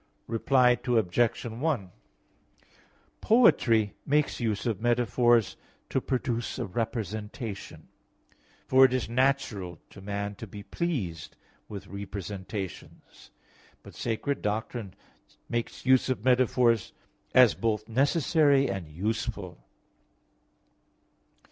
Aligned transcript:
Reply 0.25 0.79
Obj. 0.83 1.43
1: 1.45 1.91
Poetry 3.21 3.93
makes 4.03 4.39
use 4.39 4.65
of 4.65 4.81
metaphors 4.81 5.57
to 5.91 6.01
produce 6.01 6.57
a 6.57 6.65
representation, 6.65 7.87
for 8.65 8.83
it 8.83 8.93
is 8.93 9.07
natural 9.07 9.77
to 9.91 10.01
man 10.01 10.33
to 10.37 10.47
be 10.47 10.63
pleased 10.63 11.37
with 11.69 11.85
representations. 11.85 13.29
But 13.83 13.93
sacred 13.93 14.41
doctrine 14.41 14.95
makes 15.47 15.85
use 15.85 16.09
of 16.09 16.25
metaphors 16.25 16.93
as 17.35 17.53
both 17.53 17.87
necessary 17.87 18.71
and 18.71 18.87
useful. 18.87 19.67